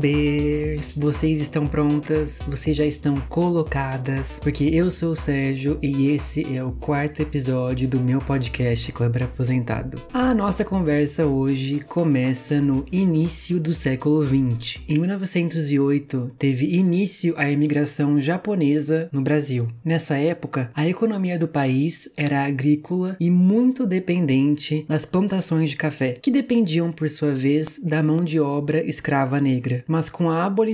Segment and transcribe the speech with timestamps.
[0.00, 0.39] saber
[0.80, 2.40] Clubbers, vocês estão prontas?
[2.46, 4.40] Vocês já estão colocadas?
[4.42, 9.24] Porque eu sou o Sérgio e esse é o quarto episódio do meu podcast Clubber
[9.24, 10.00] Aposentado.
[10.12, 14.84] A nossa conversa hoje começa no início do século 20.
[14.88, 19.68] Em 1908, teve início a imigração japonesa no Brasil.
[19.84, 26.18] Nessa época, a economia do país era agrícola e muito dependente das plantações de café,
[26.20, 29.84] que dependiam, por sua vez, da mão de obra escrava negra.
[29.86, 30.69] Mas com a abolição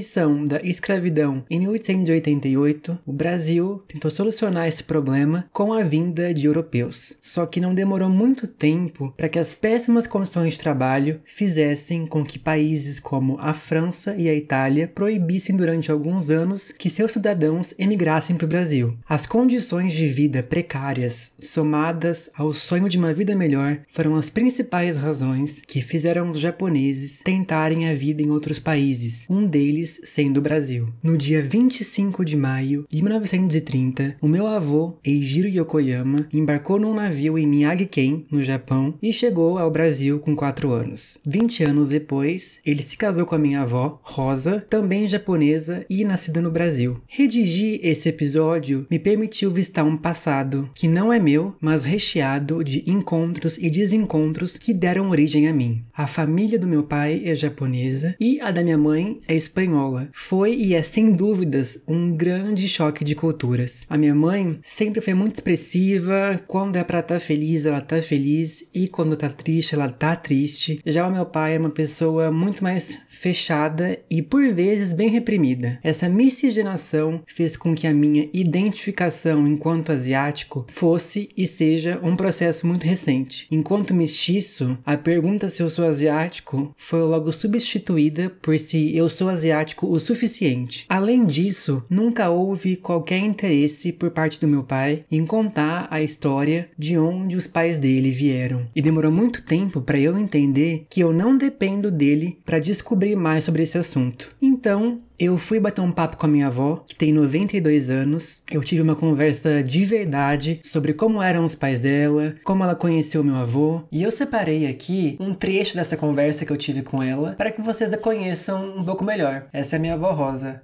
[0.47, 7.15] da escravidão em 1888, o Brasil tentou solucionar esse problema com a vinda de europeus.
[7.23, 12.25] Só que não demorou muito tempo para que as péssimas condições de trabalho fizessem com
[12.25, 17.75] que países como a França e a Itália proibissem durante alguns anos que seus cidadãos
[17.79, 18.97] emigrassem para o Brasil.
[19.09, 24.97] As condições de vida precárias, somadas ao sonho de uma vida melhor, foram as principais
[24.97, 30.43] razões que fizeram os japoneses tentarem a vida em outros países, um deles sendo o
[30.43, 30.89] Brasil.
[31.03, 37.39] No dia 25 de maio de 1930, o meu avô, Eijiro Yokoyama, embarcou num navio
[37.39, 41.19] em Miyagi-ken, no Japão, e chegou ao Brasil com 4 anos.
[41.27, 46.41] 20 anos depois, ele se casou com a minha avó, Rosa, também japonesa e nascida
[46.41, 47.01] no Brasil.
[47.07, 52.89] Redigir esse episódio me permitiu visitar um passado que não é meu, mas recheado de
[52.91, 55.85] encontros e desencontros que deram origem a mim.
[55.95, 59.76] A família do meu pai é japonesa e a da minha mãe é espanhola.
[60.13, 63.85] Foi e é sem dúvidas um grande choque de culturas.
[63.89, 68.01] A minha mãe sempre foi muito expressiva, quando é pra estar tá feliz, ela tá
[68.01, 70.81] feliz e quando tá triste, ela tá triste.
[70.87, 75.79] Já o meu pai é uma pessoa muito mais fechada e por vezes bem reprimida.
[75.83, 82.67] Essa miscigenação fez com que a minha identificação enquanto asiático fosse e seja um processo
[82.67, 83.47] muito recente.
[83.51, 89.29] Enquanto mestiço, a pergunta se eu sou asiático foi logo substituída por se eu sou
[89.29, 90.85] asiático o suficiente.
[90.89, 96.69] Além disso, nunca houve qualquer interesse por parte do meu pai em contar a história
[96.79, 98.67] de onde os pais dele vieram.
[98.75, 103.45] E demorou muito tempo para eu entender que eu não dependo dele para descobrir mais
[103.45, 104.35] sobre esse assunto.
[104.41, 108.43] Então, eu fui bater um papo com a minha avó, que tem 92 anos.
[108.51, 113.25] Eu tive uma conversa de verdade sobre como eram os pais dela, como ela conheceu
[113.25, 117.35] meu avô, e eu separei aqui um trecho dessa conversa que eu tive com ela
[117.35, 119.47] para que vocês a conheçam um pouco melhor.
[119.53, 120.63] Essa é a minha avó Rosa.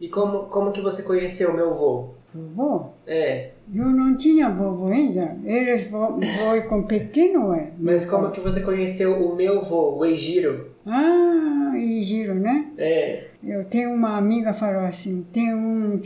[0.00, 2.15] E como, como que você conheceu meu avô?
[2.36, 2.90] Vovô?
[3.06, 3.50] É.
[3.74, 5.36] Eu não tinha vovô ainda.
[5.44, 7.72] Eles foi com pequeno, é.
[7.78, 10.70] Mas como que você conheceu o meu avô, o Eijiro?
[10.84, 12.66] Ah, Eijiro, né?
[12.78, 13.24] É.
[13.42, 16.00] Eu tenho uma amiga que falou assim, tem um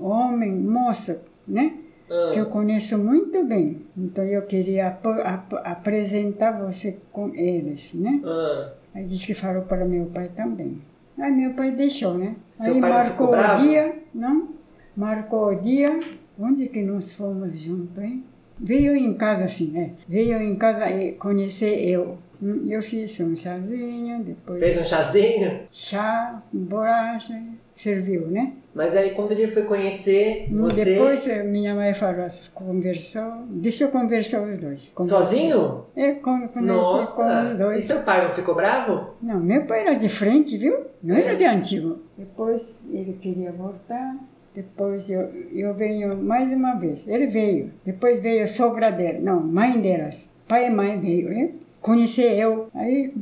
[0.00, 1.74] homem, moço, né?
[2.10, 2.30] Ah.
[2.32, 3.82] Que eu conheço muito bem.
[3.96, 8.20] Então eu queria ap ap apresentar você com eles, né?
[8.24, 8.72] Ah.
[8.94, 10.80] Aí disse que falou para meu pai também.
[11.18, 12.36] Aí meu pai deixou, né?
[12.56, 14.55] Seu Aí marcou o dia, não?
[14.96, 15.98] Marcou o dia.
[16.38, 18.22] Onde que nós fomos juntos, hein?
[18.58, 19.90] Veio em casa assim, né?
[20.08, 22.18] Veio em casa e conhecer eu.
[22.42, 25.60] Hum, Eu fiz um chazinho, depois Fez um chazinho?
[25.72, 27.32] chá, bolacha,
[27.74, 28.52] serviu, né?
[28.74, 33.88] Mas aí quando ele foi conhecer Hum, você Depois eh, minha mãe falou, conversou, deixou
[33.88, 34.90] conversar os dois.
[34.94, 35.24] Conversou.
[35.24, 35.84] sozinho?
[35.96, 37.54] Eu con- conversei com os Nossa!
[37.54, 37.84] E dois.
[37.84, 39.14] seu pai não ficou bravo?
[39.22, 40.76] Não, meu pai era de frente, viu?
[41.02, 41.22] Não É.
[41.22, 42.00] era de antigo.
[42.18, 44.14] Depois ele queria voltar.
[44.56, 45.20] Depois eu,
[45.52, 47.06] eu venho mais uma vez.
[47.06, 47.72] Ele veio.
[47.84, 49.18] Depois veio a sogra dele.
[49.20, 50.34] Não, mãe delas.
[50.48, 51.30] Pai e mãe veio.
[51.30, 52.70] Eu conhecer eu.
[52.72, 53.12] Aí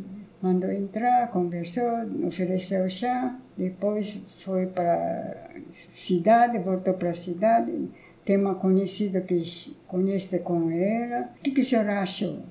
[0.40, 1.90] mandou entrar, conversou,
[2.24, 3.36] ofereceu chá.
[3.58, 7.72] Depois foi para cidade, voltou para a cidade.
[8.24, 9.42] Tem uma conhecida que
[9.88, 11.30] conhece com ela.
[11.38, 12.44] O que, que a senhora achou?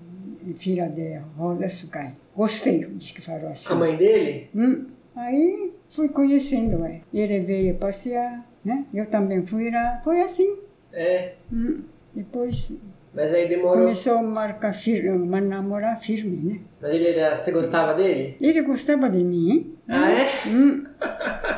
[0.56, 2.16] Filha de Rosa Sukai.
[2.36, 3.72] Gostei, diz que falou assim.
[3.72, 4.50] A mãe dele?
[4.54, 4.88] Hum.
[5.16, 7.02] Aí fui conhecendo, é.
[7.14, 8.86] Ele veio passear, né?
[8.94, 10.02] Eu também fui lá.
[10.04, 10.58] Foi assim.
[10.92, 11.34] É.
[11.52, 11.82] Hum.
[12.14, 12.72] Depois
[13.14, 13.84] Mas aí demorou.
[13.84, 16.60] começou a marcar firme, a namorar firme, né?
[16.82, 17.36] Mas ele era.
[17.36, 18.38] Você gostava dele?
[18.40, 19.76] Ele gostava de mim, hein?
[19.88, 20.28] Ah, é?
[20.48, 20.86] Hum.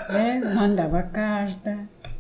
[0.09, 1.77] É, mandava carta.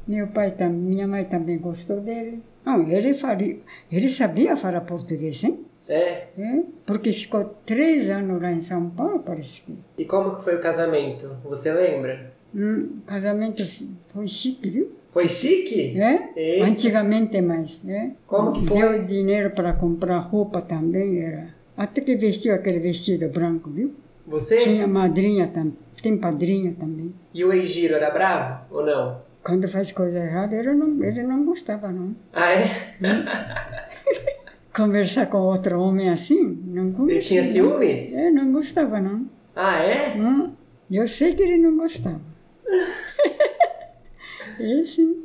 [0.07, 2.43] Meu pai também, minha mãe também gostou dele.
[2.63, 3.57] Não, ele, faria,
[3.91, 5.65] ele sabia falar português, hein?
[5.87, 6.27] É.
[6.37, 9.77] É, porque ficou três anos lá em São Paulo, parece que.
[9.97, 11.37] E como que foi o casamento?
[11.43, 12.33] Você lembra?
[12.55, 13.63] Hum, casamento
[14.13, 14.91] foi chique, viu?
[15.11, 15.99] Foi chique?
[15.99, 16.29] É?
[16.35, 16.65] Eita.
[16.65, 18.13] Antigamente mais, né?
[18.25, 18.77] Como que foi?
[18.79, 21.49] Deu dinheiro para comprar roupa também, era.
[21.75, 23.93] Até que vestiu aquele vestido branco, viu?
[24.25, 24.55] Você?
[24.57, 27.13] Tinha madrinha também, tem padrinha também.
[27.33, 29.21] E o Eijiro era bravo ou não?
[29.43, 32.15] Quando faz coisa errada, ele não, ele não gostava, não.
[32.33, 32.95] Ah, é?
[34.75, 37.41] Conversar com outro homem assim, não Ele conhecia.
[37.41, 38.13] tinha ciúmes?
[38.13, 39.25] É, não gostava, não.
[39.55, 40.15] Ah, é?
[40.17, 40.51] Hum,
[40.89, 42.34] eu sei que ele não gostava.
[44.59, 45.24] Esse.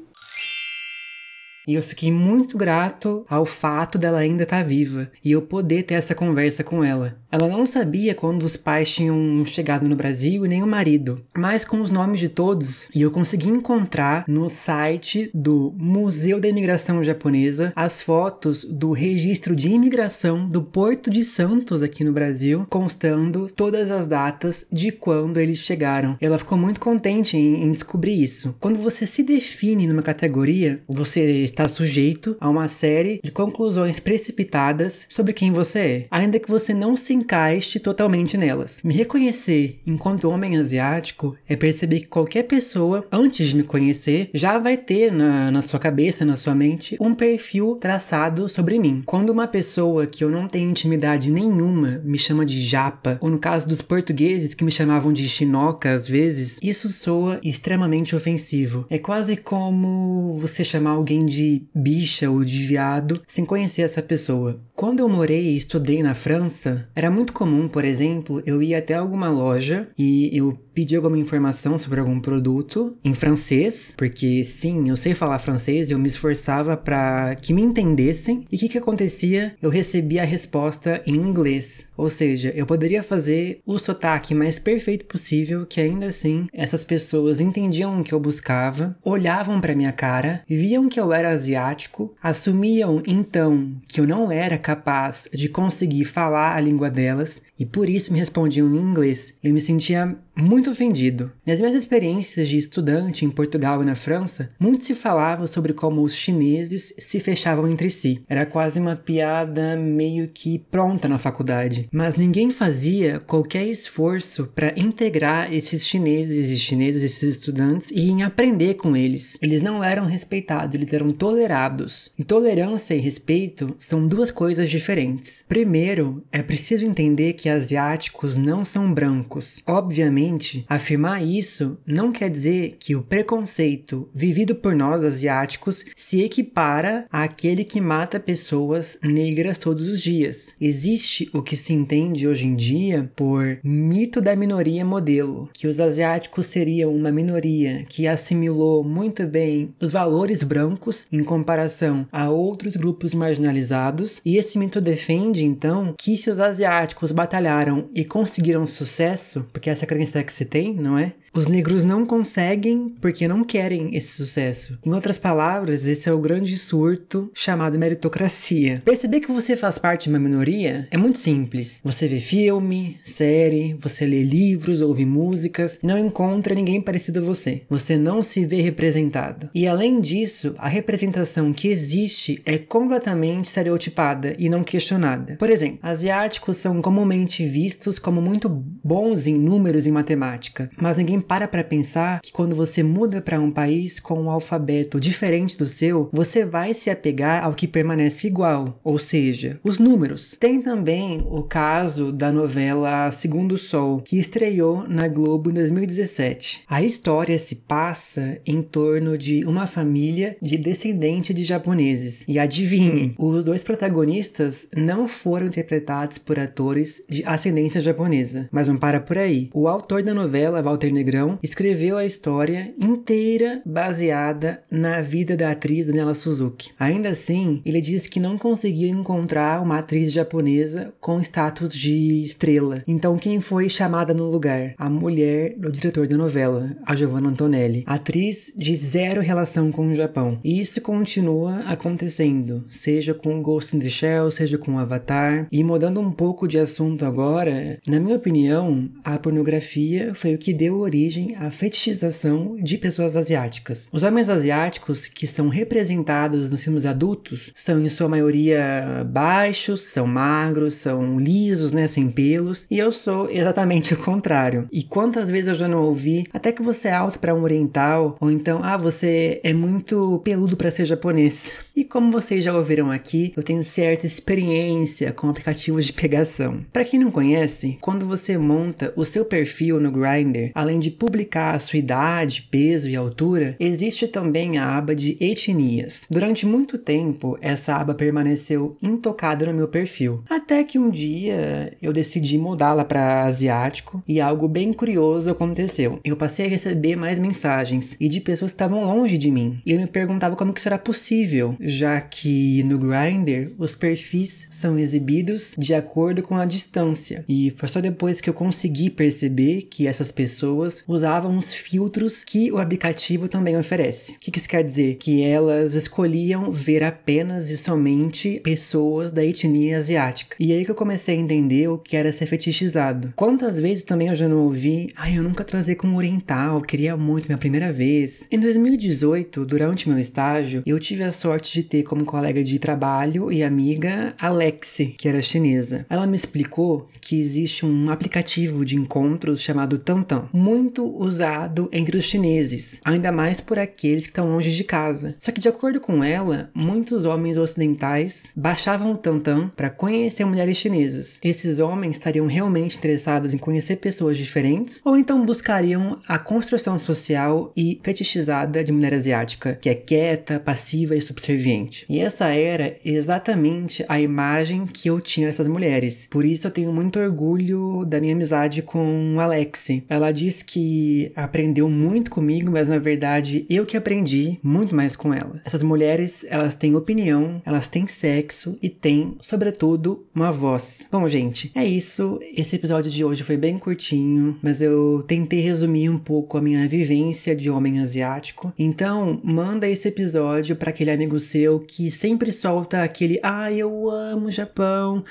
[1.70, 5.84] E eu fiquei muito grato ao fato dela ainda estar tá viva e eu poder
[5.84, 7.20] ter essa conversa com ela.
[7.31, 11.64] Ela não sabia quando os pais tinham chegado no Brasil e nem o marido, mas
[11.64, 17.05] com os nomes de todos, e eu consegui encontrar no site do Museu da Imigração
[17.05, 23.49] Japonesa as fotos do registro de imigração do Porto de Santos aqui no Brasil, constando
[23.55, 26.16] todas as datas de quando eles chegaram.
[26.20, 28.56] Ela ficou muito contente em, em descobrir isso.
[28.58, 35.07] Quando você se define numa categoria, você está sujeito a uma série de conclusões precipitadas
[35.09, 38.81] sobre quem você é, ainda que você não se encaixe totalmente nelas.
[38.83, 44.59] Me reconhecer enquanto homem asiático é perceber que qualquer pessoa, antes de me conhecer, já
[44.59, 49.03] vai ter na, na sua cabeça, na sua mente, um perfil traçado sobre mim.
[49.07, 53.39] Quando uma pessoa que eu não tenho intimidade nenhuma me chama de japa, ou no
[53.39, 58.87] caso dos portugueses que me chamavam de chinoca às vezes, isso soa extremamente ofensivo.
[58.89, 64.02] É quase como você chamar alguém de de bicha ou de viado sem conhecer essa
[64.02, 64.61] pessoa.
[64.75, 68.94] Quando eu morei e estudei na França, era muito comum, por exemplo, eu ir até
[68.94, 74.97] alguma loja e eu pedir alguma informação sobre algum produto em francês, porque sim, eu
[74.97, 78.47] sei falar francês, eu me esforçava para que me entendessem.
[78.50, 79.55] E o que, que acontecia?
[79.61, 81.85] Eu recebia a resposta em inglês.
[81.99, 87.41] Ou seja, eu poderia fazer o sotaque mais perfeito possível, que ainda assim essas pessoas
[87.41, 93.03] entendiam o que eu buscava, olhavam para minha cara, viam que eu era asiático, assumiam
[93.06, 98.11] então que eu não era capaz de conseguir falar a língua delas e por isso
[98.11, 99.35] me respondiam em inglês.
[99.44, 101.32] Eu me sentia muito ofendido.
[101.46, 106.02] Nas minhas experiências de estudante em Portugal e na França, muito se falava sobre como
[106.02, 108.22] os chineses se fechavam entre si.
[108.28, 111.88] Era quase uma piada meio que pronta na faculdade.
[111.92, 118.22] Mas ninguém fazia qualquer esforço para integrar esses chineses e chinesas, esses estudantes, e em
[118.22, 119.37] aprender com eles.
[119.42, 122.10] Eles não eram respeitados, eles eram tolerados.
[122.19, 125.44] E tolerância e respeito são duas coisas diferentes.
[125.48, 129.60] Primeiro, é preciso entender que asiáticos não são brancos.
[129.66, 130.30] Obviamente,
[130.69, 137.65] afirmar isso não quer dizer que o preconceito vivido por nós asiáticos se equipara àquele
[137.65, 140.55] que mata pessoas negras todos os dias.
[140.61, 145.81] Existe o que se entende hoje em dia por mito da minoria modelo, que os
[145.81, 152.76] asiáticos seriam uma minoria que assimilou muito bem os valores brancos em comparação a outros
[152.76, 159.47] grupos marginalizados, e esse mito defende então que se os asiáticos batalharam e conseguiram sucesso,
[159.53, 161.15] porque essa crença que se tem, não é?
[161.32, 164.77] Os negros não conseguem porque não querem esse sucesso.
[164.85, 168.82] Em outras palavras, esse é o grande surto chamado meritocracia.
[168.85, 171.81] Perceber que você faz parte de uma minoria é muito simples.
[171.85, 177.62] Você vê filme, série, você lê livros, ouve músicas, não encontra ninguém parecido a você.
[177.71, 179.50] Você não se vê representado.
[179.55, 185.37] E além disso, a representação que existe é completamente estereotipada e não questionada.
[185.37, 191.19] Por exemplo, asiáticos são comumente vistos como muito bons em números e matemática, mas ninguém
[191.20, 195.67] para para pensar que quando você muda para um país com um alfabeto diferente do
[195.67, 200.37] seu, você vai se apegar ao que permanece igual, ou seja, os números.
[200.38, 206.64] Tem também o caso da novela Segundo Sol, que estreou na Globo em 2017.
[206.68, 212.25] A história se passa em torno de uma família de descendentes de japoneses.
[212.28, 218.49] E adivinhe, os dois protagonistas não foram interpretados por atores de ascendência japonesa.
[218.50, 219.50] Mas não para por aí.
[219.52, 225.50] O autor da novela, Walter Negrão, Negrão escreveu a história inteira baseada na vida da
[225.50, 226.71] atriz Daniela Suzuki.
[226.79, 232.85] Ainda assim, ele disse que não conseguiu encontrar uma atriz japonesa com status de estrela.
[232.87, 234.75] Então, quem foi chamada no lugar?
[234.79, 239.95] A mulher do diretor da novela, a Giovanna Antonelli, atriz de zero relação com o
[239.95, 240.38] Japão.
[240.45, 245.49] E isso continua acontecendo, seja com Ghost in the Shell, seja com Avatar.
[245.50, 250.52] E mudando um pouco de assunto agora, na minha opinião, a pornografia foi o que
[250.52, 253.88] deu origem origem à fetichização de pessoas asiáticas.
[253.90, 260.07] Os homens asiáticos que são representados nos filmes adultos são em sua maioria baixos, são
[260.07, 264.69] magros, são lisos, né, sem pelos, e eu sou exatamente o contrário.
[264.71, 268.16] E quantas vezes eu já não ouvi, até que você é alto para um oriental,
[268.21, 271.50] ou então, ah, você é muito peludo para ser japonês.
[271.75, 276.61] E como vocês já ouviram aqui, eu tenho certa experiência com aplicativos de pegação.
[276.71, 280.97] Para quem não conhece, quando você monta o seu perfil no Grindr, além de de
[280.97, 286.06] publicar a sua idade, peso e altura, existe também a aba de etnias.
[286.11, 291.92] Durante muito tempo, essa aba permaneceu intocada no meu perfil, até que um dia eu
[291.92, 296.00] decidi mudá-la para asiático e algo bem curioso aconteceu.
[296.02, 299.61] Eu passei a receber mais mensagens e de pessoas que estavam longe de mim.
[299.64, 304.47] E eu me perguntava como que isso era possível, já que no Grindr os perfis
[304.50, 307.25] são exibidos de acordo com a distância.
[307.28, 312.50] E foi só depois que eu consegui perceber que essas pessoas usavam os filtros que
[312.52, 314.12] o aplicativo também oferece.
[314.12, 314.96] O que isso quer dizer?
[314.96, 320.37] Que elas escolhiam ver apenas e somente pessoas da etnia asiática.
[320.38, 323.12] E aí que eu comecei a entender o que era ser fetichizado.
[323.16, 326.96] Quantas vezes também eu já não ouvi, ai, eu nunca transei com um oriental, queria
[326.96, 328.26] muito minha primeira vez.
[328.30, 333.32] Em 2018, durante meu estágio, eu tive a sorte de ter como colega de trabalho
[333.32, 335.87] e amiga Alexi, que era chinesa.
[335.88, 342.05] Ela me explicou que existe um aplicativo de encontros chamado Tantan, muito usado entre os
[342.05, 345.17] chineses, ainda mais por aqueles que estão longe de casa.
[345.19, 350.57] Só que de acordo com ela, muitos homens ocidentais baixavam o Tantan para conhecer mulheres
[350.57, 351.19] chinesas.
[351.21, 357.52] Esses homens estariam realmente interessados em conhecer pessoas diferentes ou então buscariam a construção social
[357.57, 361.85] e fetichizada de mulher asiática, que é quieta, passiva e subserviente.
[361.88, 366.07] E essa era exatamente a imagem que eu tinha dessas mulheres.
[366.09, 369.85] Por isso eu tenho muito orgulho da minha amizade com Alexi.
[369.88, 375.12] Ela diz que aprendeu muito comigo, mas na verdade eu que aprendi muito mais com
[375.12, 375.40] ela.
[375.45, 380.83] Essas mulheres, elas têm opinião, elas têm sexo e têm, sobretudo, uma voz.
[380.90, 382.19] Bom, gente, é isso.
[382.37, 386.69] Esse episódio de hoje foi bem curtinho, mas eu tentei resumir um pouco a minha
[386.69, 388.52] vivência de homem asiático.
[388.59, 394.26] Então, manda esse episódio para aquele amigo seu que sempre solta aquele: "Ah, eu amo
[394.26, 395.04] o Japão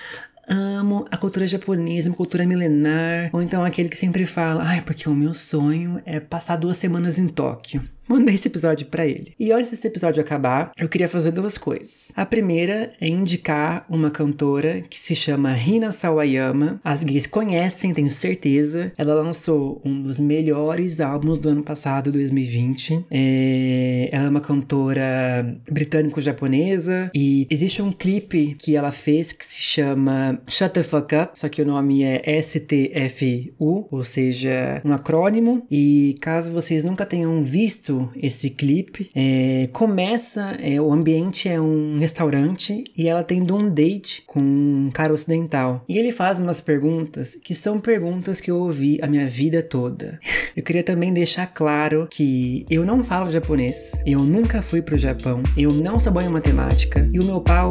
[0.50, 3.29] amo a cultura japonesa, uma cultura milenar.
[3.32, 7.18] Ou então aquele que sempre fala, ai, porque o meu sonho é passar duas semanas
[7.18, 7.84] em Tóquio.
[8.10, 9.36] Mandei esse episódio para ele.
[9.39, 12.12] E antes desse episódio acabar, eu queria fazer duas coisas.
[12.16, 16.82] A primeira é indicar uma cantora que se chama Rina Sawayama.
[16.84, 18.92] As gays conhecem, tenho certeza.
[18.98, 23.06] Ela lançou um dos melhores álbuns do ano passado, 2020.
[23.12, 24.10] É...
[24.12, 30.42] Ela é uma cantora britânico-japonesa e existe um clipe que ela fez que se chama
[30.48, 35.68] Shut the Fuck Up, só que o nome é STFU, ou seja, um acrônimo.
[35.70, 39.10] E caso vocês nunca tenham visto esse clipe.
[39.15, 44.89] É, começa, é, o ambiente é um restaurante e ela tendo um date com um
[44.94, 45.84] cara ocidental.
[45.88, 50.20] E ele faz umas perguntas que são perguntas que eu ouvi a minha vida toda.
[50.56, 55.41] Eu queria também deixar claro que eu não falo japonês, eu nunca fui pro Japão,
[55.56, 57.70] eu não sou em matemática e o meu pau